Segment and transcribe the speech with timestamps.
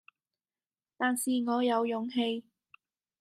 [0.97, 2.43] 但是我有勇氣，